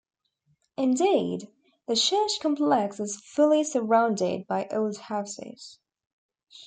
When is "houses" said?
4.97-5.77